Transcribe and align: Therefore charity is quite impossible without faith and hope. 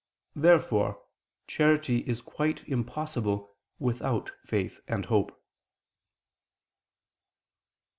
Therefore 0.35 0.99
charity 1.45 1.99
is 2.07 2.23
quite 2.23 2.67
impossible 2.67 3.55
without 3.77 4.31
faith 4.43 4.79
and 4.87 5.05
hope. 5.05 5.39